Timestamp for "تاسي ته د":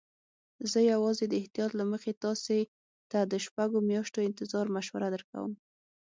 2.23-3.33